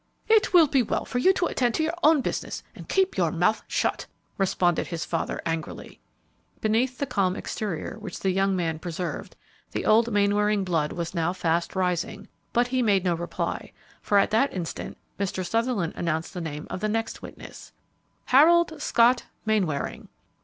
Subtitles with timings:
[0.27, 3.31] "It will be well for you to attend to your own business and keep your
[3.31, 4.07] mouth shut!"
[4.39, 5.99] responded his father, angrily.
[6.59, 9.35] Beneath the calm exterior which the young man preserved,
[9.73, 14.31] the old Mainwaring blood was now fast rising, but he made no reply, for at
[14.31, 15.45] that instant Mr.
[15.47, 17.71] Sutherland announced the name of the next witness:
[18.25, 20.07] "Harold Scott Mainwaring!"